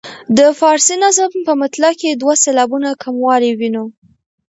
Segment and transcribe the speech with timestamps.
[0.37, 3.85] د فارسي نظم په مطلع کې دوه سېلابونه کموالی وینو.